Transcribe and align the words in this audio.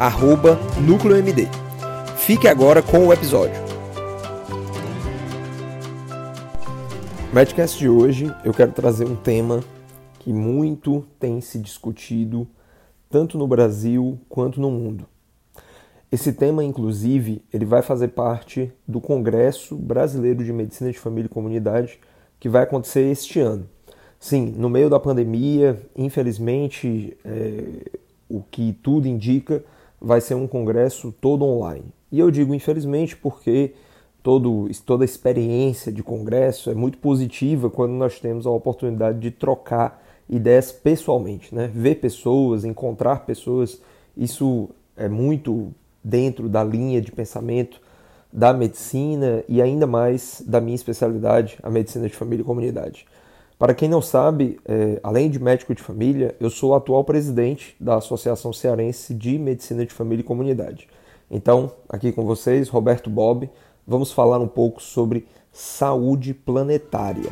arroba 0.00 0.58
NúcleoMD. 0.80 1.46
Fique 2.16 2.48
agora 2.48 2.82
com 2.82 3.06
o 3.06 3.12
episódio. 3.12 3.60
No 7.28 7.34
Medcast 7.34 7.78
de 7.78 7.86
hoje 7.86 8.34
eu 8.42 8.54
quero 8.54 8.72
trazer 8.72 9.04
um 9.04 9.14
tema 9.14 9.60
que 10.20 10.32
muito 10.32 11.04
tem 11.18 11.42
se 11.42 11.58
discutido 11.58 12.48
tanto 13.10 13.36
no 13.36 13.46
Brasil 13.46 14.18
quanto 14.26 14.58
no 14.58 14.70
mundo. 14.70 15.06
Esse 16.10 16.32
tema, 16.32 16.64
inclusive, 16.64 17.44
ele 17.52 17.66
vai 17.66 17.82
fazer 17.82 18.08
parte 18.08 18.72
do 18.88 19.02
Congresso 19.02 19.76
Brasileiro 19.76 20.42
de 20.42 20.50
Medicina 20.50 20.90
de 20.90 20.98
Família 20.98 21.26
e 21.26 21.28
Comunidade 21.28 22.00
que 22.40 22.48
vai 22.48 22.62
acontecer 22.62 23.02
este 23.02 23.38
ano. 23.38 23.68
Sim, 24.18 24.54
no 24.56 24.70
meio 24.70 24.88
da 24.88 24.98
pandemia, 24.98 25.78
infelizmente, 25.94 27.18
é, 27.22 27.98
o 28.30 28.42
que 28.42 28.72
tudo 28.82 29.06
indica, 29.06 29.62
vai 30.00 30.20
ser 30.20 30.34
um 30.34 30.46
congresso 30.46 31.12
todo 31.20 31.44
online. 31.44 31.92
E 32.10 32.18
eu 32.18 32.30
digo 32.30 32.54
infelizmente 32.54 33.16
porque 33.16 33.74
todo, 34.22 34.68
toda 34.84 35.04
experiência 35.04 35.92
de 35.92 36.02
congresso 36.02 36.70
é 36.70 36.74
muito 36.74 36.98
positiva 36.98 37.68
quando 37.68 37.92
nós 37.92 38.18
temos 38.18 38.46
a 38.46 38.50
oportunidade 38.50 39.18
de 39.18 39.30
trocar 39.30 40.02
ideias 40.28 40.70
pessoalmente, 40.70 41.54
né? 41.54 41.70
Ver 41.74 41.96
pessoas, 41.96 42.64
encontrar 42.64 43.26
pessoas, 43.26 43.80
isso 44.16 44.70
é 44.96 45.08
muito 45.08 45.72
dentro 46.02 46.48
da 46.48 46.62
linha 46.62 47.00
de 47.00 47.12
pensamento 47.12 47.80
da 48.32 48.52
medicina 48.52 49.42
e 49.48 49.60
ainda 49.60 49.86
mais 49.86 50.42
da 50.46 50.60
minha 50.60 50.74
especialidade, 50.74 51.58
a 51.62 51.68
medicina 51.68 52.08
de 52.08 52.14
família 52.14 52.42
e 52.42 52.46
comunidade. 52.46 53.06
Para 53.60 53.74
quem 53.74 53.90
não 53.90 54.00
sabe, 54.00 54.58
é, 54.64 54.98
além 55.02 55.28
de 55.28 55.38
médico 55.38 55.74
de 55.74 55.82
família, 55.82 56.34
eu 56.40 56.48
sou 56.48 56.70
o 56.70 56.74
atual 56.74 57.04
presidente 57.04 57.76
da 57.78 57.96
Associação 57.96 58.54
Cearense 58.54 59.12
de 59.12 59.38
Medicina 59.38 59.84
de 59.84 59.92
Família 59.92 60.22
e 60.22 60.24
Comunidade. 60.24 60.88
Então, 61.30 61.70
aqui 61.86 62.10
com 62.10 62.24
vocês, 62.24 62.70
Roberto 62.70 63.10
Bob, 63.10 63.50
vamos 63.86 64.12
falar 64.12 64.38
um 64.38 64.48
pouco 64.48 64.82
sobre 64.82 65.26
saúde 65.52 66.32
planetária. 66.32 67.30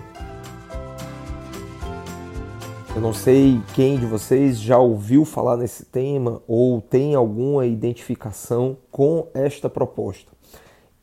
Eu 2.95 3.01
não 3.01 3.15
sei 3.15 3.59
quem 3.75 3.99
de 3.99 4.05
vocês 4.05 4.61
já 4.61 4.77
ouviu 4.77 5.25
falar 5.25 5.57
nesse 5.57 5.87
tema 5.87 6.43
ou 6.47 6.83
tem 6.83 7.15
alguma 7.15 7.65
identificação 7.65 8.77
com 8.91 9.29
esta 9.33 9.71
proposta. 9.71 10.31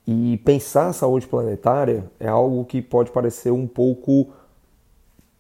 E 0.06 0.38
pensar 0.46 0.94
saúde 0.94 1.26
planetária 1.26 2.06
é 2.20 2.28
algo 2.28 2.64
que 2.64 2.80
pode 2.80 3.10
parecer 3.10 3.50
um 3.50 3.66
pouco, 3.66 4.32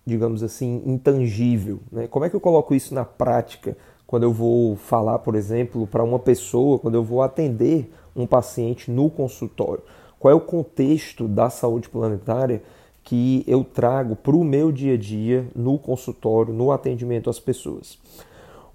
digamos 0.05 0.43
assim, 0.43 0.81
intangível. 0.85 1.79
Né? 1.91 2.07
Como 2.07 2.25
é 2.25 2.29
que 2.29 2.35
eu 2.35 2.41
coloco 2.41 2.73
isso 2.75 2.93
na 2.93 3.05
prática 3.05 3.77
quando 4.05 4.23
eu 4.23 4.31
vou 4.31 4.75
falar, 4.75 5.19
por 5.19 5.35
exemplo, 5.35 5.87
para 5.87 6.03
uma 6.03 6.19
pessoa, 6.19 6.77
quando 6.77 6.95
eu 6.95 7.03
vou 7.03 7.21
atender 7.21 7.91
um 8.15 8.27
paciente 8.27 8.91
no 8.91 9.09
consultório? 9.09 9.83
Qual 10.19 10.31
é 10.31 10.35
o 10.35 10.41
contexto 10.41 11.27
da 11.27 11.49
saúde 11.49 11.89
planetária 11.89 12.61
que 13.05 13.43
eu 13.47 13.63
trago 13.63 14.15
para 14.15 14.35
o 14.35 14.43
meu 14.43 14.71
dia 14.71 14.95
a 14.95 14.97
dia 14.97 15.47
no 15.55 15.77
consultório, 15.77 16.51
no 16.51 16.71
atendimento 16.71 17.29
às 17.29 17.39
pessoas. 17.39 17.99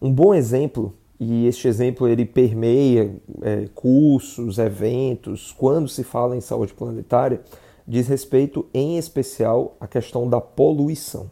Um 0.01 0.11
bom 0.11 0.33
exemplo, 0.33 0.95
e 1.19 1.47
este 1.47 1.67
exemplo 1.67 2.07
ele 2.07 2.25
permeia 2.25 3.13
é, 3.43 3.69
cursos, 3.75 4.57
eventos, 4.59 5.53
quando 5.53 5.89
se 5.89 6.05
fala 6.05 6.37
em 6.37 6.41
saúde 6.41 6.73
planetária, 6.73 7.43
diz 7.91 8.07
respeito 8.07 8.65
em 8.73 8.97
especial 8.99 9.77
à 9.81 9.87
questão 9.89 10.29
da 10.29 10.41
poluição. 10.41 11.29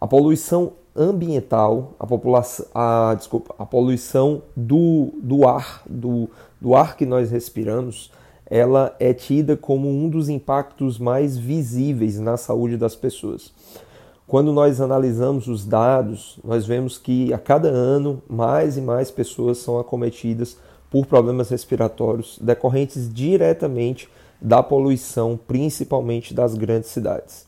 A 0.00 0.06
poluição 0.06 0.72
ambiental, 0.96 1.92
a 1.96 2.04
população, 2.04 2.66
a, 2.74 3.14
desculpa, 3.14 3.54
a 3.56 3.64
poluição 3.64 4.42
do, 4.56 5.10
do 5.22 5.46
ar, 5.46 5.84
do, 5.88 6.28
do 6.60 6.74
ar 6.74 6.96
que 6.96 7.06
nós 7.06 7.30
respiramos, 7.30 8.10
ela 8.50 8.96
é 8.98 9.14
tida 9.14 9.56
como 9.56 9.88
um 9.88 10.08
dos 10.08 10.28
impactos 10.28 10.98
mais 10.98 11.36
visíveis 11.36 12.18
na 12.18 12.36
saúde 12.36 12.76
das 12.76 12.96
pessoas. 12.96 13.52
Quando 14.26 14.52
nós 14.52 14.80
analisamos 14.80 15.46
os 15.46 15.64
dados, 15.64 16.40
nós 16.42 16.66
vemos 16.66 16.98
que 16.98 17.32
a 17.32 17.38
cada 17.38 17.68
ano 17.68 18.20
mais 18.28 18.76
e 18.76 18.80
mais 18.80 19.08
pessoas 19.08 19.58
são 19.58 19.78
acometidas 19.78 20.56
por 20.90 21.06
problemas 21.06 21.48
respiratórios 21.48 22.40
decorrentes 22.42 23.08
diretamente 23.12 24.08
da 24.40 24.62
poluição, 24.62 25.38
principalmente 25.46 26.34
das 26.34 26.54
grandes 26.54 26.90
cidades. 26.90 27.46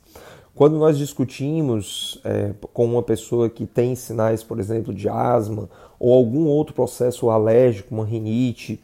Quando 0.55 0.77
nós 0.77 0.99
discutimos 0.99 2.21
é, 2.25 2.53
com 2.73 2.85
uma 2.85 3.03
pessoa 3.03 3.49
que 3.49 3.65
tem 3.65 3.95
sinais, 3.95 4.43
por 4.43 4.59
exemplo, 4.59 4.93
de 4.93 5.09
asma 5.09 5.69
ou 6.01 6.13
algum 6.13 6.47
outro 6.47 6.75
processo 6.75 7.31
alérgico, 7.31 7.95
uma 7.95 8.05
rinite, 8.05 8.81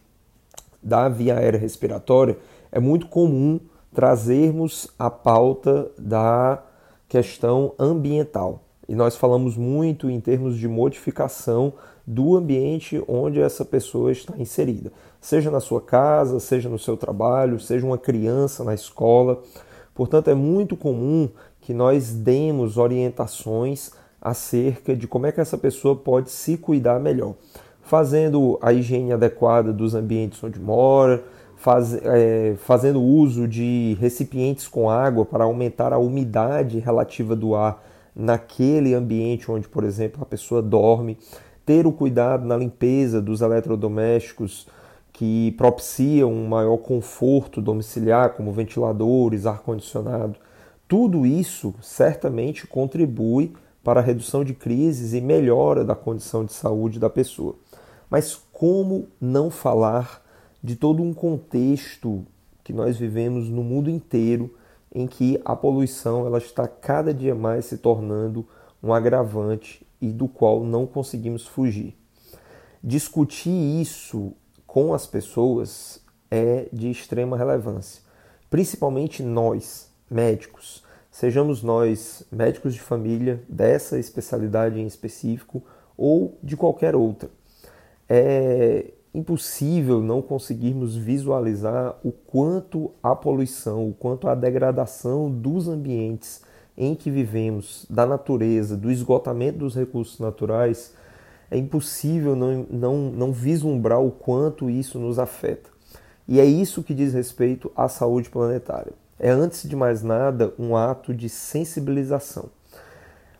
da 0.81 1.09
via 1.09 1.39
aérea 1.39 1.59
respiratória, 1.59 2.39
é 2.71 2.79
muito 2.79 3.07
comum 3.09 3.59
trazermos 3.95 4.89
a 4.99 5.09
pauta 5.11 5.91
da 5.99 6.63
questão 7.09 7.73
ambiental. 7.79 8.63
E 8.89 8.95
nós 8.95 9.17
falamos 9.17 9.57
muito 9.57 10.11
em 10.11 10.21
termos 10.21 10.59
de 10.59 10.69
modificação 10.69 11.73
do 12.07 12.37
ambiente 12.37 13.03
onde 13.09 13.41
essa 13.41 13.65
pessoa 13.65 14.13
está 14.13 14.35
inserida, 14.37 14.93
seja 15.21 15.51
na 15.51 15.61
sua 15.61 15.81
casa, 15.81 16.39
seja 16.39 16.69
no 16.69 16.79
seu 16.79 16.97
trabalho, 16.97 17.59
seja 17.59 17.87
uma 17.87 17.97
criança 17.97 18.63
na 18.63 18.75
escola. 18.75 19.43
Portanto, 19.95 20.29
é 20.29 20.35
muito 20.35 20.77
comum 20.77 21.29
que 21.61 21.73
nós 21.73 22.13
demos 22.13 22.77
orientações 22.77 23.91
acerca 24.21 24.95
de 24.95 25.07
como 25.07 25.27
é 25.27 25.33
que 25.33 25.41
essa 25.41 25.57
pessoa 25.57 25.97
pode 25.97 26.31
se 26.31 26.57
cuidar 26.59 27.01
melhor 27.01 27.35
fazendo 27.85 28.59
a 28.63 28.73
higiene 28.73 29.13
adequada 29.13 29.73
dos 29.73 29.95
ambientes 29.95 30.43
onde 30.43 30.59
mora, 30.59 31.23
faz, 31.57 31.95
é, 31.95 32.55
fazendo 32.59 33.01
uso 33.01 33.47
de 33.47 33.97
recipientes 34.01 34.67
com 34.67 34.91
água 34.91 35.25
para 35.25 35.45
aumentar 35.45 35.93
a 35.93 35.99
umidade 35.99 36.79
relativa 36.79 37.37
do 37.37 37.55
ar 37.55 37.83
naquele 38.15 38.95
ambiente 38.95 39.51
onde, 39.51 39.69
por 39.69 39.85
exemplo, 39.85 40.23
a 40.23 40.27
pessoa 40.27 40.63
dorme, 40.63 41.19
ter 41.67 41.87
o 41.87 41.93
cuidado 41.93 42.47
na 42.47 42.57
limpeza 42.57 43.21
dos 43.21 43.41
eletrodomésticos 43.41 44.67
que 45.13 45.53
propiciam 45.53 46.33
um 46.33 46.47
maior 46.49 46.77
conforto 46.79 47.63
domiciliar, 47.63 48.35
como 48.35 48.53
ventiladores, 48.53 49.47
ar-condicionado. 49.47 50.37
Tudo 50.87 51.25
isso 51.25 51.75
certamente 51.81 52.67
contribui 52.67 53.53
para 53.83 54.01
a 54.01 54.03
redução 54.03 54.45
de 54.45 54.55
crises 54.55 55.13
e 55.13 55.21
melhora 55.21 55.85
da 55.85 55.95
condição 55.95 56.45
de 56.45 56.53
saúde 56.53 56.99
da 56.99 57.09
pessoa. 57.09 57.55
Mas 58.11 58.41
como 58.53 59.09
não 59.21 59.51
falar 59.51 60.23
de 60.63 60.77
todo 60.77 61.03
um 61.03 61.13
contexto 61.13 62.25
que 62.63 62.73
nós 62.73 62.97
vivemos 62.97 63.49
no 63.49 63.63
mundo 63.63 63.91
inteiro 63.91 64.55
em 64.95 65.07
que 65.07 65.41
a 65.45 65.57
poluição 65.57 66.27
ela 66.27 66.39
está 66.39 66.69
cada 66.69 67.13
dia 67.13 67.35
mais 67.35 67.65
se 67.65 67.79
tornando 67.79 68.47
um 68.83 68.93
agravante 68.93 69.87
e 70.01 70.13
do 70.13 70.29
qual 70.29 70.63
não 70.63 70.87
conseguimos 70.87 71.47
fugir. 71.47 71.97
Discutir 72.83 73.51
isso 73.81 74.33
com 74.67 74.95
as 74.95 75.07
pessoas 75.07 76.01
é 76.31 76.69
de 76.73 76.91
extrema 76.91 77.37
relevância, 77.37 78.03
principalmente 78.49 79.23
nós, 79.23 79.91
médicos, 80.11 80.85
sejamos 81.11 81.63
nós 81.63 82.25
médicos 82.31 82.75
de 82.75 82.81
família 82.81 83.43
dessa 83.49 83.99
especialidade 83.99 84.81
em 84.81 84.87
específico 84.87 85.63
ou 85.97 86.39
de 86.43 86.57
qualquer 86.57 86.95
outra. 86.95 87.31
É 88.09 88.93
impossível 89.15 90.03
não 90.03 90.21
conseguirmos 90.21 90.97
visualizar 90.97 91.97
o 92.03 92.11
quanto 92.11 92.91
a 93.01 93.15
poluição, 93.15 93.89
o 93.89 93.95
quanto 93.95 94.27
a 94.27 94.35
degradação 94.35 95.31
dos 95.31 95.69
ambientes 95.69 96.43
em 96.77 96.97
que 96.97 97.11
vivemos, 97.11 97.87
da 97.89 98.05
natureza, 98.05 98.77
do 98.77 98.91
esgotamento 98.91 99.59
dos 99.59 99.77
recursos 99.77 100.19
naturais, 100.19 100.93
é 101.49 101.57
impossível 101.57 102.35
não, 102.35 102.67
não, 102.69 102.97
não 103.13 103.33
vislumbrar 103.33 104.01
o 104.01 104.11
quanto 104.11 104.69
isso 104.69 104.99
nos 104.99 105.21
afeta. 105.21 105.71
E 106.27 106.41
é 106.41 106.45
isso 106.45 106.83
que 106.83 106.95
diz 106.95 107.15
respeito 107.15 107.71
à 107.77 107.89
saúde 107.89 108.29
planetária. 108.29 108.93
É, 109.21 109.31
antes 109.31 109.69
de 109.69 109.77
mais 109.77 110.03
nada, 110.03 110.53
um 110.59 110.77
ato 110.77 111.15
de 111.15 111.29
sensibilização. 111.29 112.47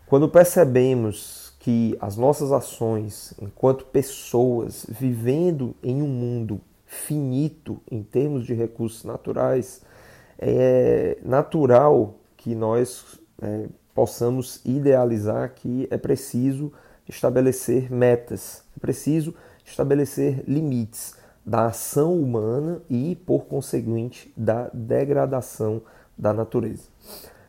Quando 0.07 0.29
percebemos 0.29 1.44
que 1.65 1.97
as 1.99 2.15
nossas 2.15 2.51
ações, 2.51 3.33
enquanto 3.41 3.85
pessoas 3.85 4.85
vivendo 4.87 5.75
em 5.81 5.99
um 5.99 6.07
mundo 6.07 6.61
finito 6.85 7.81
em 7.89 8.03
termos 8.03 8.45
de 8.45 8.53
recursos 8.53 9.03
naturais, 9.03 9.81
é 10.37 11.17
natural 11.25 12.19
que 12.37 12.53
nós 12.53 13.19
é, 13.41 13.65
possamos 13.95 14.61
idealizar 14.63 15.55
que 15.55 15.87
é 15.89 15.97
preciso 15.97 16.71
estabelecer 17.09 17.91
metas, 17.91 18.63
é 18.77 18.79
preciso 18.79 19.33
estabelecer 19.65 20.43
limites 20.47 21.15
da 21.43 21.65
ação 21.65 22.15
humana 22.15 22.79
e, 22.87 23.15
por 23.25 23.45
conseguinte, 23.45 24.31
da 24.37 24.69
degradação 24.71 25.81
da 26.15 26.31
natureza. 26.31 26.83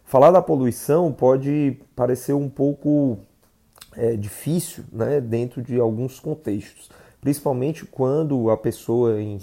Falar 0.04 0.30
da 0.30 0.40
poluição 0.40 1.12
pode 1.12 1.78
parecer 1.94 2.32
um 2.32 2.48
pouco 2.48 3.18
é, 3.96 4.16
difícil 4.16 4.84
né, 4.92 5.20
dentro 5.20 5.62
de 5.62 5.78
alguns 5.78 6.20
contextos, 6.20 6.90
principalmente 7.20 7.84
quando 7.84 8.50
a 8.50 8.56
pessoa 8.56 9.20
em, 9.20 9.38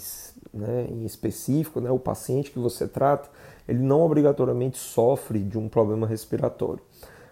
né, 0.53 0.87
em 0.89 1.05
específico, 1.05 1.81
né, 1.81 1.89
o 1.91 1.99
paciente 1.99 2.51
que 2.51 2.59
você 2.59 2.87
trata, 2.87 3.29
ele 3.67 3.79
não 3.79 4.01
obrigatoriamente 4.01 4.77
sofre 4.77 5.39
de 5.39 5.57
um 5.57 5.67
problema 5.67 6.05
respiratório. 6.05 6.81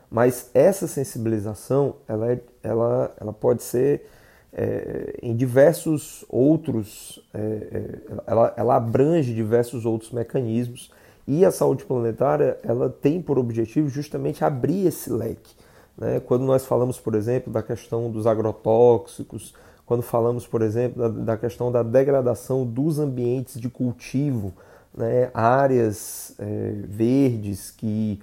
Mas 0.10 0.50
essa 0.54 0.88
sensibilização 0.88 1.96
ela, 2.08 2.32
é, 2.32 2.42
ela, 2.64 3.16
ela 3.20 3.34
pode 3.34 3.64
ser 3.64 4.06
é, 4.54 5.18
em 5.22 5.36
diversos 5.36 6.26
outros, 6.28 7.24
é, 7.34 7.40
é, 7.40 8.00
ela, 8.28 8.54
ela 8.58 8.76
abrange 8.76 9.34
diversos 9.34 9.86
outros 9.86 10.12
mecanismos 10.12 10.92
e 11.26 11.46
a 11.46 11.52
saúde 11.52 11.86
planetária 11.86 12.58
ela 12.64 12.90
tem 12.90 13.22
por 13.22 13.40
objetivo 13.40 13.88
justamente 13.88 14.44
abrir 14.44 14.88
esse 14.88 15.10
leque. 15.10 15.56
Né? 16.02 16.20
Quando 16.20 16.44
nós 16.44 16.66
falamos, 16.66 17.00
por 17.00 17.14
exemplo, 17.14 17.54
da 17.54 17.62
questão 17.62 18.10
dos 18.10 18.26
agrotóxicos, 18.26 19.54
quando 19.86 20.02
falamos, 20.02 20.48
por 20.48 20.64
exemplo, 20.64 21.00
da, 21.00 21.10
da 21.10 21.38
questão 21.38 21.72
da 21.72 21.84
degradação 21.84 22.66
dos 22.66 22.98
ambientes 22.98 23.62
de 23.62 23.70
cultivo, 23.70 24.52
né? 24.98 25.30
áreas 25.32 26.34
é, 26.40 26.74
verdes 26.88 27.70
que 27.70 28.20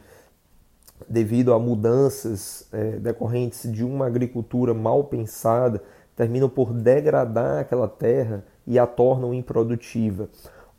devido 1.08 1.52
a 1.52 1.58
mudanças 1.60 2.66
é, 2.72 2.98
decorrentes 2.98 3.72
de 3.72 3.84
uma 3.84 4.06
agricultura 4.06 4.74
mal 4.74 5.04
pensada, 5.04 5.80
terminam 6.16 6.48
por 6.48 6.72
degradar 6.72 7.60
aquela 7.60 7.86
terra 7.86 8.44
e 8.66 8.76
a 8.76 8.88
tornam 8.88 9.32
improdutiva, 9.32 10.28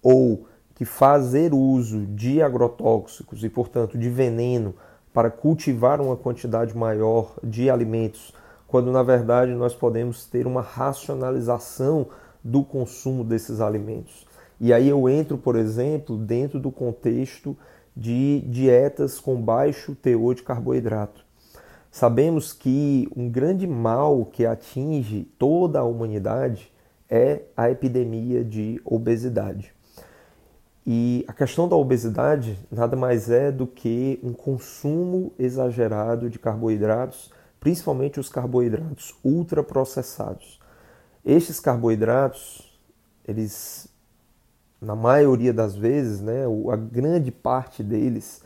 ou 0.04 0.46
que 0.76 0.84
fazer 0.84 1.54
uso 1.54 2.06
de 2.08 2.42
agrotóxicos 2.42 3.42
e, 3.42 3.50
portanto, 3.50 3.98
de 3.98 4.10
veneno 4.10 4.76
para 5.20 5.30
cultivar 5.30 6.00
uma 6.00 6.16
quantidade 6.16 6.78
maior 6.78 7.36
de 7.44 7.70
alimentos, 7.70 8.34
quando 8.66 8.90
na 8.90 9.04
verdade 9.04 9.52
nós 9.52 9.76
podemos 9.76 10.26
ter 10.26 10.48
uma 10.48 10.62
racionalização 10.62 12.08
do 12.42 12.64
consumo 12.64 13.22
desses 13.22 13.60
alimentos. 13.60 14.26
E 14.62 14.72
aí 14.72 14.88
eu 14.88 15.10
entro, 15.10 15.38
por 15.38 15.58
exemplo, 15.58 16.16
dentro 16.16 16.58
do 16.58 16.72
contexto 16.72 17.54
de 17.94 18.40
dietas 18.48 19.20
com 19.20 19.36
baixo 19.36 19.94
teor 19.94 20.36
de 20.36 20.42
carboidrato. 20.42 21.26
Sabemos 21.92 22.54
que 22.54 23.10
um 23.14 23.30
grande 23.30 23.68
mal 23.68 24.24
que 24.24 24.46
atinge 24.46 25.28
toda 25.38 25.80
a 25.80 25.84
humanidade 25.84 26.72
é 27.10 27.42
a 27.58 27.70
epidemia 27.70 28.42
de 28.42 28.80
obesidade. 28.86 29.74
E 30.92 31.24
a 31.28 31.34
questão 31.34 31.70
da 31.70 31.76
obesidade 31.76 32.58
nada 32.72 32.96
mais 32.96 33.30
é 33.30 33.52
do 33.52 33.68
que 33.68 34.20
um 34.24 34.34
consumo 34.34 35.32
exagerado 35.38 36.32
de 36.32 36.40
carboidratos, 36.40 37.32
principalmente 37.60 38.20
os 38.20 38.28
carboidratos 38.28 39.14
ultraprocessados. 39.24 40.60
Estes 41.24 41.60
carboidratos, 41.60 42.76
eles, 43.24 43.88
na 44.82 44.96
maioria 44.96 45.54
das 45.54 45.76
vezes, 45.76 46.22
né, 46.22 46.46
a 46.72 46.76
grande 46.76 47.32
parte 47.32 47.84
deles, 47.84 48.42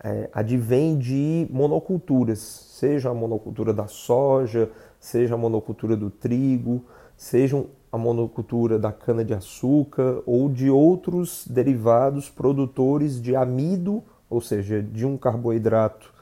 é, 0.00 0.30
advém 0.32 0.96
de 0.96 1.48
monoculturas, 1.50 2.38
seja 2.38 3.10
a 3.10 3.14
monocultura 3.14 3.74
da 3.74 3.88
soja, 3.88 4.70
seja 5.00 5.34
a 5.34 5.36
monocultura 5.36 5.96
do 5.96 6.10
trigo, 6.10 6.84
seja 7.16 7.60
a 7.90 7.98
monocultura 7.98 8.78
da 8.78 8.92
cana-de-açúcar 8.92 10.22
ou 10.26 10.48
de 10.48 10.70
outros 10.70 11.46
derivados 11.48 12.28
produtores 12.28 13.20
de 13.20 13.34
amido, 13.34 14.02
ou 14.28 14.40
seja, 14.40 14.82
de 14.82 15.06
um 15.06 15.16
carboidrato 15.16 16.12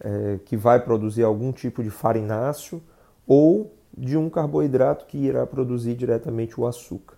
é, 0.00 0.38
que 0.44 0.56
vai 0.56 0.80
produzir 0.80 1.22
algum 1.22 1.52
tipo 1.52 1.82
de 1.82 1.90
farináceo, 1.90 2.82
ou 3.26 3.72
de 3.96 4.16
um 4.16 4.28
carboidrato 4.28 5.06
que 5.06 5.16
irá 5.16 5.46
produzir 5.46 5.94
diretamente 5.94 6.60
o 6.60 6.66
açúcar. 6.66 7.16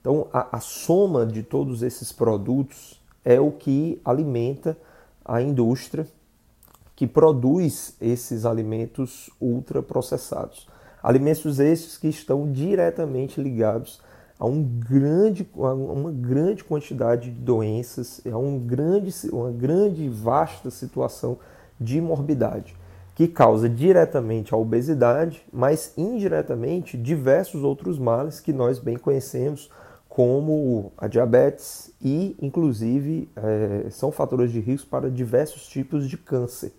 Então, 0.00 0.28
a, 0.32 0.56
a 0.56 0.60
soma 0.60 1.24
de 1.26 1.42
todos 1.42 1.82
esses 1.82 2.12
produtos 2.12 3.02
é 3.24 3.40
o 3.40 3.50
que 3.50 4.00
alimenta 4.04 4.76
a 5.24 5.40
indústria 5.40 6.06
que 6.94 7.06
produz 7.06 7.96
esses 8.00 8.44
alimentos 8.44 9.30
ultraprocessados. 9.40 10.68
Alimentos 11.04 11.60
esses 11.60 11.98
que 11.98 12.08
estão 12.08 12.50
diretamente 12.50 13.38
ligados 13.38 14.00
a, 14.40 14.46
um 14.46 14.62
grande, 14.62 15.46
a 15.54 15.74
uma 15.74 16.10
grande 16.10 16.64
quantidade 16.64 17.30
de 17.30 17.38
doenças, 17.38 18.22
a 18.24 18.38
um 18.38 18.58
grande, 18.58 19.12
uma 19.30 19.50
grande 19.50 20.08
vasta 20.08 20.70
situação 20.70 21.38
de 21.78 22.00
morbidade, 22.00 22.74
que 23.14 23.28
causa 23.28 23.68
diretamente 23.68 24.54
a 24.54 24.56
obesidade, 24.56 25.44
mas 25.52 25.92
indiretamente 25.94 26.96
diversos 26.96 27.62
outros 27.62 27.98
males 27.98 28.40
que 28.40 28.50
nós 28.50 28.78
bem 28.78 28.96
conhecemos, 28.96 29.70
como 30.08 30.90
a 30.96 31.06
diabetes 31.06 31.92
e, 32.00 32.34
inclusive, 32.40 33.28
é, 33.36 33.90
são 33.90 34.10
fatores 34.10 34.50
de 34.50 34.58
risco 34.58 34.88
para 34.88 35.10
diversos 35.10 35.66
tipos 35.66 36.08
de 36.08 36.16
câncer. 36.16 36.72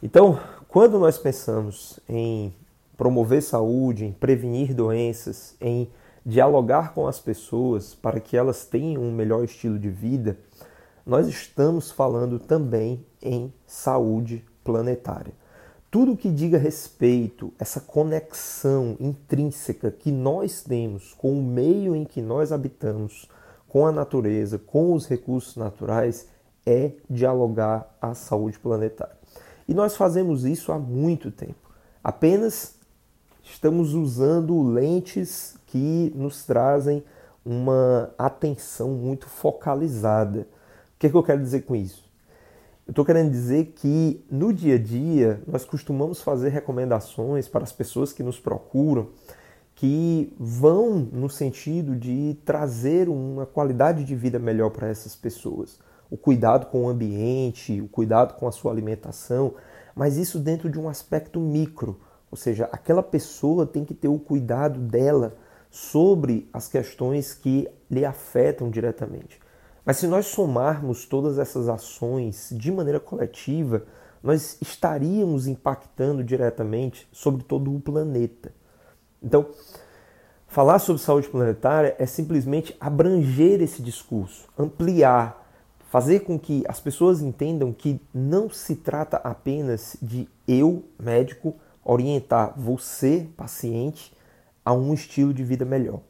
Então, 0.00 0.38
quando 0.68 1.00
nós 1.00 1.18
pensamos 1.18 1.98
em 2.08 2.54
promover 2.98 3.42
saúde, 3.42 4.04
em 4.04 4.12
prevenir 4.12 4.74
doenças, 4.74 5.56
em 5.58 5.90
dialogar 6.26 6.92
com 6.92 7.06
as 7.06 7.18
pessoas 7.18 7.94
para 7.94 8.20
que 8.20 8.36
elas 8.36 8.66
tenham 8.66 9.02
um 9.02 9.10
melhor 9.10 9.42
estilo 9.42 9.78
de 9.78 9.88
vida, 9.88 10.36
nós 11.06 11.26
estamos 11.26 11.90
falando 11.90 12.38
também 12.38 13.02
em 13.22 13.50
saúde 13.66 14.44
planetária 14.62 15.32
tudo 15.90 16.16
que 16.16 16.30
diga 16.30 16.58
respeito, 16.58 17.52
essa 17.58 17.80
conexão 17.80 18.94
intrínseca 19.00 19.90
que 19.90 20.12
nós 20.12 20.62
temos 20.62 21.14
com 21.14 21.32
o 21.32 21.42
meio 21.42 21.96
em 21.96 22.04
que 22.04 22.20
nós 22.20 22.52
habitamos, 22.52 23.26
com 23.66 23.86
a 23.86 23.92
natureza, 23.92 24.58
com 24.58 24.92
os 24.92 25.06
recursos 25.06 25.56
naturais, 25.56 26.28
é 26.66 26.92
dialogar 27.08 27.96
a 28.02 28.12
saúde 28.12 28.58
planetária. 28.58 29.16
E 29.66 29.72
nós 29.72 29.96
fazemos 29.96 30.44
isso 30.44 30.72
há 30.72 30.78
muito 30.78 31.30
tempo. 31.30 31.70
Apenas 32.04 32.77
estamos 33.50 33.94
usando 33.94 34.62
lentes 34.62 35.56
que 35.66 36.12
nos 36.14 36.44
trazem 36.44 37.02
uma 37.44 38.12
atenção 38.18 38.90
muito 38.90 39.28
focalizada. 39.28 40.40
O 40.40 40.98
que, 40.98 41.06
é 41.06 41.10
que 41.10 41.16
eu 41.16 41.22
quero 41.22 41.42
dizer 41.42 41.62
com 41.62 41.74
isso? 41.74 42.04
Eu 42.86 42.92
estou 42.92 43.04
querendo 43.04 43.30
dizer 43.30 43.72
que 43.76 44.24
no 44.30 44.52
dia 44.52 44.76
a 44.76 44.78
dia 44.78 45.42
nós 45.46 45.64
costumamos 45.64 46.22
fazer 46.22 46.48
recomendações 46.50 47.48
para 47.48 47.62
as 47.62 47.72
pessoas 47.72 48.12
que 48.12 48.22
nos 48.22 48.38
procuram 48.38 49.08
que 49.74 50.34
vão 50.38 51.08
no 51.12 51.30
sentido 51.30 51.94
de 51.94 52.36
trazer 52.44 53.08
uma 53.08 53.46
qualidade 53.46 54.02
de 54.04 54.16
vida 54.16 54.36
melhor 54.38 54.70
para 54.70 54.88
essas 54.88 55.14
pessoas. 55.14 55.78
O 56.10 56.16
cuidado 56.16 56.66
com 56.66 56.84
o 56.84 56.88
ambiente, 56.88 57.80
o 57.80 57.86
cuidado 57.86 58.34
com 58.34 58.48
a 58.48 58.52
sua 58.52 58.72
alimentação, 58.72 59.54
mas 59.94 60.16
isso 60.16 60.40
dentro 60.40 60.68
de 60.68 60.80
um 60.80 60.88
aspecto 60.88 61.38
micro, 61.38 62.00
ou 62.30 62.36
seja, 62.36 62.68
aquela 62.72 63.02
pessoa 63.02 63.66
tem 63.66 63.84
que 63.84 63.94
ter 63.94 64.08
o 64.08 64.18
cuidado 64.18 64.78
dela 64.78 65.36
sobre 65.70 66.48
as 66.52 66.68
questões 66.68 67.34
que 67.34 67.68
lhe 67.90 68.04
afetam 68.04 68.70
diretamente. 68.70 69.38
Mas 69.84 69.96
se 69.96 70.06
nós 70.06 70.26
somarmos 70.26 71.06
todas 71.06 71.38
essas 71.38 71.68
ações 71.68 72.50
de 72.52 72.70
maneira 72.70 73.00
coletiva, 73.00 73.84
nós 74.22 74.58
estaríamos 74.60 75.46
impactando 75.46 76.22
diretamente 76.22 77.08
sobre 77.12 77.42
todo 77.44 77.74
o 77.74 77.80
planeta. 77.80 78.52
Então, 79.22 79.46
falar 80.46 80.78
sobre 80.78 81.00
saúde 81.00 81.28
planetária 81.28 81.96
é 81.98 82.06
simplesmente 82.06 82.76
abranger 82.78 83.62
esse 83.62 83.82
discurso, 83.82 84.48
ampliar, 84.58 85.46
fazer 85.90 86.20
com 86.20 86.38
que 86.38 86.62
as 86.68 86.80
pessoas 86.80 87.22
entendam 87.22 87.72
que 87.72 88.00
não 88.12 88.50
se 88.50 88.76
trata 88.76 89.16
apenas 89.18 89.96
de 90.02 90.28
eu, 90.46 90.84
médico, 90.98 91.56
orientar 91.88 92.52
você, 92.54 93.26
paciente, 93.34 94.12
a 94.62 94.74
um 94.74 94.92
estilo 94.92 95.32
de 95.32 95.42
vida 95.42 95.64
melhor. 95.64 96.00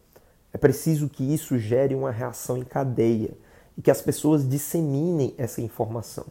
É 0.52 0.58
preciso 0.58 1.08
que 1.08 1.22
isso 1.32 1.56
gere 1.56 1.94
uma 1.94 2.10
reação 2.10 2.58
em 2.58 2.64
cadeia 2.64 3.30
e 3.76 3.82
que 3.82 3.90
as 3.90 4.02
pessoas 4.02 4.46
disseminem 4.48 5.32
essa 5.38 5.62
informação. 5.62 6.26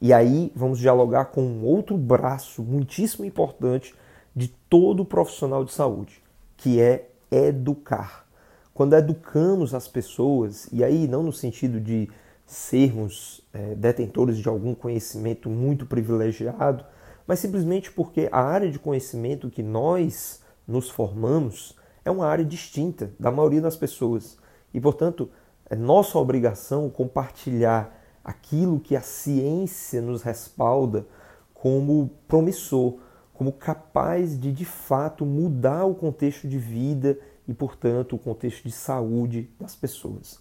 E 0.00 0.12
aí 0.12 0.50
vamos 0.56 0.80
dialogar 0.80 1.26
com 1.26 1.40
um 1.40 1.64
outro 1.64 1.96
braço 1.96 2.64
muitíssimo 2.64 3.24
importante 3.24 3.94
de 4.34 4.48
todo 4.68 5.04
profissional 5.04 5.64
de 5.64 5.72
saúde, 5.72 6.20
que 6.56 6.80
é 6.80 7.08
educar. 7.30 8.26
Quando 8.74 8.96
educamos 8.96 9.72
as 9.72 9.86
pessoas, 9.86 10.68
e 10.72 10.82
aí 10.82 11.06
não 11.06 11.22
no 11.22 11.32
sentido 11.32 11.80
de 11.80 12.10
sermos 12.44 13.40
é, 13.52 13.76
detentores 13.76 14.36
de 14.36 14.48
algum 14.48 14.74
conhecimento 14.74 15.48
muito 15.48 15.86
privilegiado, 15.86 16.84
mas 17.26 17.40
simplesmente 17.40 17.90
porque 17.90 18.28
a 18.30 18.40
área 18.40 18.70
de 18.70 18.78
conhecimento 18.78 19.50
que 19.50 19.62
nós 19.62 20.42
nos 20.66 20.90
formamos 20.90 21.76
é 22.04 22.10
uma 22.10 22.26
área 22.26 22.44
distinta 22.44 23.12
da 23.18 23.30
maioria 23.30 23.60
das 23.60 23.76
pessoas. 23.76 24.36
E, 24.72 24.80
portanto, 24.80 25.30
é 25.68 25.74
nossa 25.74 26.18
obrigação 26.18 26.90
compartilhar 26.90 28.02
aquilo 28.22 28.80
que 28.80 28.96
a 28.96 29.00
ciência 29.00 30.00
nos 30.00 30.22
respalda 30.22 31.06
como 31.52 32.10
promissor, 32.28 32.98
como 33.32 33.52
capaz 33.52 34.38
de 34.38 34.52
de 34.52 34.64
fato 34.64 35.24
mudar 35.24 35.84
o 35.84 35.94
contexto 35.94 36.46
de 36.46 36.58
vida 36.58 37.18
e, 37.48 37.54
portanto, 37.54 38.16
o 38.16 38.18
contexto 38.18 38.64
de 38.64 38.72
saúde 38.72 39.50
das 39.58 39.74
pessoas. 39.74 40.38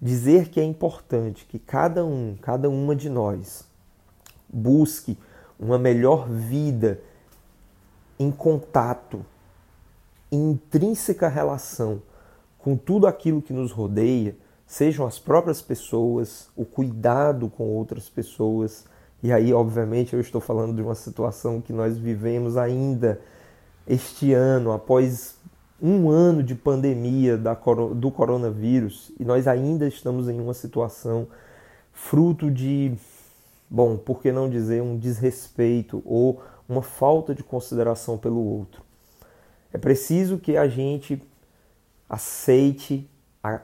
Dizer 0.00 0.48
que 0.48 0.60
é 0.60 0.64
importante 0.64 1.44
que 1.46 1.58
cada 1.58 2.04
um, 2.04 2.36
cada 2.40 2.70
uma 2.70 2.94
de 2.94 3.08
nós 3.08 3.64
busque 4.48 5.18
uma 5.58 5.78
melhor 5.78 6.28
vida 6.28 7.00
em 8.18 8.30
contato, 8.30 9.24
em 10.30 10.50
intrínseca 10.50 11.28
relação 11.28 12.02
com 12.58 12.76
tudo 12.76 13.06
aquilo 13.06 13.40
que 13.40 13.52
nos 13.52 13.72
rodeia, 13.72 14.36
sejam 14.66 15.06
as 15.06 15.18
próprias 15.18 15.62
pessoas, 15.62 16.48
o 16.54 16.64
cuidado 16.64 17.48
com 17.48 17.64
outras 17.64 18.08
pessoas. 18.08 18.84
E 19.22 19.32
aí, 19.32 19.52
obviamente, 19.54 20.12
eu 20.12 20.20
estou 20.20 20.40
falando 20.40 20.74
de 20.74 20.82
uma 20.82 20.94
situação 20.94 21.60
que 21.60 21.72
nós 21.72 21.96
vivemos 21.96 22.56
ainda 22.56 23.20
este 23.86 24.34
ano, 24.34 24.72
após 24.72 25.36
um 25.80 26.10
ano 26.10 26.42
de 26.42 26.54
pandemia 26.54 27.38
do 27.38 28.10
coronavírus, 28.10 29.12
e 29.18 29.24
nós 29.24 29.46
ainda 29.46 29.86
estamos 29.86 30.28
em 30.28 30.38
uma 30.38 30.52
situação 30.52 31.26
fruto 31.92 32.50
de 32.50 32.92
bom, 33.68 33.96
por 33.96 34.20
que 34.22 34.32
não 34.32 34.48
dizer 34.48 34.82
um 34.82 34.96
desrespeito 34.96 36.02
ou 36.04 36.42
uma 36.68 36.82
falta 36.82 37.34
de 37.34 37.42
consideração 37.42 38.18
pelo 38.18 38.44
outro. 38.44 38.82
É 39.72 39.78
preciso 39.78 40.38
que 40.38 40.56
a 40.56 40.68
gente 40.68 41.22
aceite 42.08 43.08
a, 43.42 43.60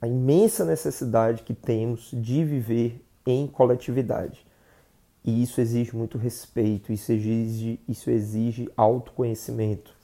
a 0.00 0.06
imensa 0.06 0.64
necessidade 0.64 1.42
que 1.42 1.54
temos 1.54 2.10
de 2.12 2.44
viver 2.44 3.02
em 3.26 3.46
coletividade. 3.46 4.46
E 5.24 5.42
isso 5.42 5.60
exige 5.60 5.96
muito 5.96 6.16
respeito, 6.16 6.92
isso 6.92 7.10
exige, 7.12 7.80
isso 7.88 8.10
exige 8.10 8.70
autoconhecimento. 8.76 9.94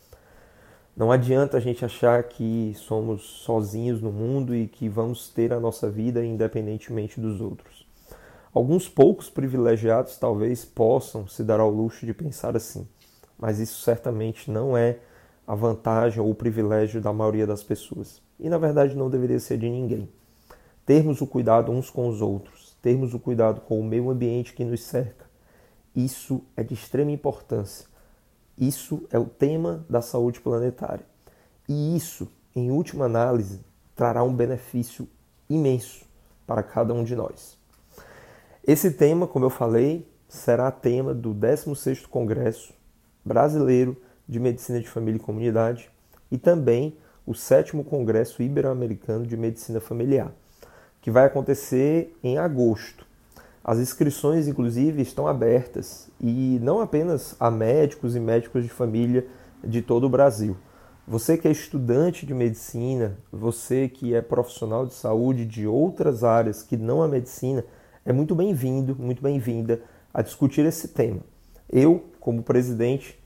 Não 0.97 1.13
adianta 1.13 1.57
a 1.57 1.61
gente 1.61 1.85
achar 1.85 2.23
que 2.25 2.75
somos 2.77 3.23
sozinhos 3.23 4.03
no 4.03 4.13
mundo 4.13 4.55
e 4.55 4.67
que 4.67 4.89
vamos 4.89 5.29
ter 5.29 5.53
a 5.53 5.61
nossa 5.61 5.89
vida 5.89 6.25
independentemente 6.25 7.21
dos 7.21 7.41
outros. 7.41 7.87
Alguns 8.55 8.87
poucos 8.89 9.31
privilegiados 9.31 10.19
talvez 10.19 10.65
possam 10.65 11.27
se 11.27 11.43
dar 11.43 11.59
ao 11.59 11.71
luxo 11.71 12.05
de 12.05 12.13
pensar 12.13 12.55
assim, 12.55 12.87
mas 13.39 13.59
isso 13.59 13.81
certamente 13.81 14.51
não 14.51 14.77
é 14.77 14.99
a 15.47 15.55
vantagem 15.55 16.21
ou 16.21 16.31
o 16.31 16.35
privilégio 16.35 17.01
da 17.01 17.13
maioria 17.13 17.47
das 17.47 17.63
pessoas. 17.63 18.21
E 18.39 18.51
na 18.51 18.59
verdade 18.59 18.95
não 18.95 19.09
deveria 19.09 19.41
ser 19.41 19.57
de 19.57 19.71
ninguém. 19.71 20.09
Termos 20.85 21.23
o 21.23 21.27
cuidado 21.27 21.73
uns 21.73 21.89
com 21.89 22.09
os 22.09 22.21
outros, 22.21 22.77
termos 22.83 23.15
o 23.15 23.19
cuidado 23.19 23.63
com 23.63 23.81
o 23.81 23.85
meio 23.85 24.11
ambiente 24.11 24.53
que 24.53 24.65
nos 24.65 24.83
cerca, 24.83 25.25
isso 25.95 26.43
é 26.57 26.63
de 26.63 26.75
extrema 26.75 27.11
importância. 27.11 27.87
Isso 28.59 29.07
é 29.11 29.19
o 29.19 29.27
tema 29.27 29.85
da 29.89 30.03
saúde 30.03 30.41
planetária. 30.41 31.05
E 31.69 31.97
isso, 31.97 32.29
em 32.55 32.71
última 32.71 33.07
análise, 33.07 33.61
trará 33.95 34.23
um 34.23 34.35
benefício 34.35 35.09
imenso 35.49 36.05
para 36.47 36.63
cada 36.63 36.93
um 36.93 37.05
de 37.05 37.17
nós. 37.17 37.62
Esse 38.65 38.93
tema, 38.93 39.27
como 39.27 39.45
eu 39.45 39.51
falei, 39.51 40.07
será 40.29 40.71
tema 40.71 41.13
do 41.13 41.35
16º 41.35 42.07
Congresso 42.07 42.73
Brasileiro 43.25 43.97
de 44.29 44.39
Medicina 44.39 44.79
de 44.79 44.89
Família 44.89 45.17
e 45.17 45.21
Comunidade 45.21 45.91
e 46.31 46.39
também 46.39 46.97
o 47.27 47.35
7 47.35 47.73
Congresso 47.83 48.41
Ibero-Americano 48.41 49.27
de 49.27 49.37
Medicina 49.37 49.81
Familiar, 49.81 50.31
que 51.01 51.11
vai 51.11 51.25
acontecer 51.25 52.17
em 52.23 52.39
agosto. 52.39 53.05
As 53.65 53.81
inscrições, 53.81 54.47
inclusive, 54.47 55.03
estão 55.03 55.27
abertas 55.27 56.09
e 56.21 56.61
não 56.63 56.81
apenas 56.81 57.35
a 57.41 57.51
médicos 57.51 58.15
e 58.15 58.21
médicos 58.21 58.63
de 58.63 58.69
família 58.69 59.27
de 59.65 59.83
todo 59.83 60.05
o 60.05 60.09
Brasil. 60.09 60.57
Você 61.05 61.37
que 61.37 61.49
é 61.49 61.51
estudante 61.51 62.25
de 62.25 62.33
medicina, 62.33 63.19
você 63.33 63.89
que 63.89 64.15
é 64.15 64.23
profissional 64.23 64.87
de 64.87 64.95
saúde 64.95 65.45
de 65.45 65.67
outras 65.67 66.23
áreas 66.23 66.63
que 66.63 66.77
não 66.77 67.03
a 67.03 67.09
medicina, 67.09 67.65
é 68.05 68.13
muito 68.13 68.35
bem-vindo, 68.35 68.97
muito 68.97 69.23
bem-vinda 69.23 69.81
a 70.13 70.23
discutir 70.23 70.65
esse 70.67 70.89
tema. 70.89 71.21
Eu, 71.71 72.11
como 72.19 72.43
presidente 72.43 73.19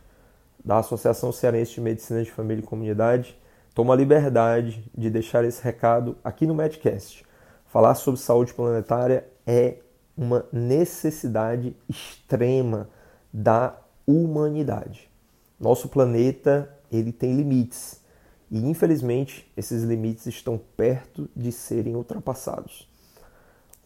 da 0.62 0.78
Associação 0.78 1.33
Cearense 1.33 1.75
de 1.75 1.80
Medicina 1.80 2.23
de 2.23 2.30
Família 2.30 2.62
e 2.62 2.66
Comunidade, 2.66 3.38
tomo 3.75 3.90
a 3.90 3.97
liberdade 3.97 4.85
de 4.97 5.09
deixar 5.09 5.45
esse 5.45 5.62
recado 5.62 6.16
aqui 6.23 6.47
no 6.47 6.54
Medcast. 6.54 7.25
Falar 7.66 7.95
sobre 7.95 8.21
saúde 8.21 8.52
planetária 8.52 9.26
é 9.47 9.76
uma 10.16 10.47
necessidade 10.52 11.75
extrema 11.88 12.88
da 13.33 13.78
humanidade. 14.06 15.11
Nosso 15.59 15.88
planeta, 15.88 16.71
ele 16.92 17.12
tem 17.12 17.35
limites 17.35 18.02
e 18.50 18.59
infelizmente 18.59 19.50
esses 19.56 19.83
limites 19.83 20.26
estão 20.26 20.61
perto 20.76 21.28
de 21.35 21.50
serem 21.50 21.97
ultrapassados 21.97 22.88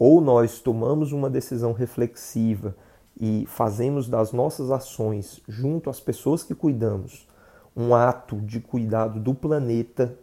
ou 0.00 0.18
nós 0.22 0.60
tomamos 0.60 1.12
uma 1.12 1.28
decisão 1.28 1.74
reflexiva 1.74 2.74
e 3.20 3.44
fazemos 3.46 4.08
das 4.08 4.32
nossas 4.32 4.70
ações 4.70 5.42
junto 5.46 5.90
às 5.90 6.00
pessoas 6.00 6.42
que 6.42 6.54
cuidamos 6.54 7.28
um 7.76 7.94
ato 7.94 8.36
de 8.36 8.60
cuidado 8.60 9.20
do 9.20 9.34
planeta, 9.34 10.16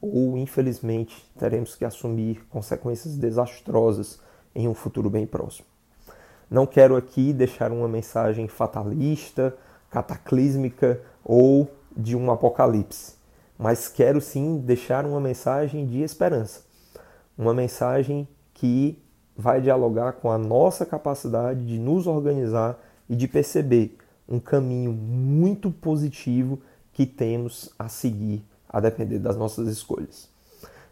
ou 0.00 0.38
infelizmente 0.38 1.30
teremos 1.38 1.74
que 1.74 1.84
assumir 1.84 2.46
consequências 2.48 3.14
desastrosas 3.14 4.18
em 4.54 4.66
um 4.66 4.72
futuro 4.72 5.10
bem 5.10 5.26
próximo. 5.26 5.66
Não 6.50 6.66
quero 6.66 6.96
aqui 6.96 7.34
deixar 7.34 7.70
uma 7.70 7.88
mensagem 7.88 8.48
fatalista, 8.48 9.54
cataclísmica 9.90 11.02
ou 11.22 11.70
de 11.94 12.16
um 12.16 12.30
apocalipse, 12.30 13.14
mas 13.58 13.88
quero 13.88 14.22
sim 14.22 14.56
deixar 14.56 15.04
uma 15.04 15.20
mensagem 15.20 15.84
de 15.84 16.00
esperança, 16.00 16.62
uma 17.36 17.52
mensagem 17.52 18.26
que 18.54 18.98
vai 19.36 19.60
dialogar 19.60 20.12
com 20.14 20.30
a 20.30 20.38
nossa 20.38 20.84
capacidade 20.84 21.66
de 21.66 21.78
nos 21.78 22.06
organizar 22.06 22.78
e 23.08 23.16
de 23.16 23.26
perceber 23.26 23.96
um 24.28 24.38
caminho 24.38 24.92
muito 24.92 25.70
positivo 25.70 26.60
que 26.92 27.06
temos 27.06 27.70
a 27.78 27.88
seguir 27.88 28.44
a 28.68 28.80
depender 28.80 29.18
das 29.18 29.36
nossas 29.36 29.68
escolhas. 29.68 30.28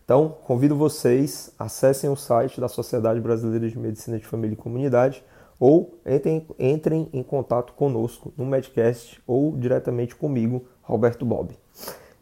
Então, 0.04 0.36
convido 0.44 0.76
vocês, 0.76 1.52
acessem 1.58 2.10
o 2.10 2.16
site 2.16 2.60
da 2.60 2.68
Sociedade 2.68 3.20
Brasileira 3.20 3.68
de 3.68 3.78
Medicina 3.78 4.18
de 4.18 4.26
Família 4.26 4.54
e 4.54 4.56
Comunidade 4.56 5.22
ou 5.58 5.94
entrem, 6.04 6.46
entrem 6.58 7.08
em 7.12 7.22
contato 7.22 7.74
conosco 7.74 8.32
no 8.36 8.44
Medcast 8.44 9.22
ou 9.26 9.56
diretamente 9.56 10.16
comigo, 10.16 10.64
Roberto 10.82 11.24
Bob. 11.24 11.56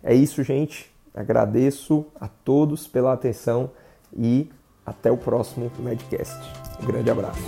É 0.03 0.15
isso, 0.15 0.43
gente. 0.43 0.93
Agradeço 1.15 2.07
a 2.21 2.29
todos 2.29 2.87
pela 2.87 3.13
atenção 3.13 3.71
e 4.15 4.51
até 4.89 5.11
o 5.11 5.17
próximo 5.17 5.71
Medcast. 5.79 6.37
Um 6.83 6.87
grande 6.87 7.11
abraço. 7.11 7.41